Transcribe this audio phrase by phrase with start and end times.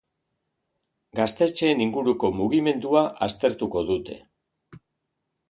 [1.19, 4.19] Gaztetxeen inguruko mugimendua aztertuko dute.